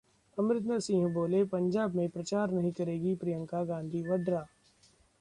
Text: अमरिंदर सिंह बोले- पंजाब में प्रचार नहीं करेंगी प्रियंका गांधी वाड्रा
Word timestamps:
अमरिंदर 0.37 0.79
सिंह 0.79 1.07
बोले- 1.13 1.43
पंजाब 1.49 1.95
में 1.95 2.09
प्रचार 2.09 2.51
नहीं 2.51 2.71
करेंगी 2.71 3.15
प्रियंका 3.15 3.63
गांधी 3.63 4.01
वाड्रा 4.07 4.45